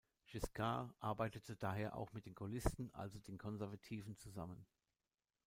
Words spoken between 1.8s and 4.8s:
auch mit den Gaullisten, also den Konservativen, zusammen.